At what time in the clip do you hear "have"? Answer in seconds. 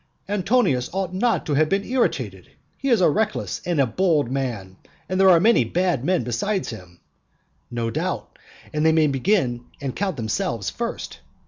1.53-1.69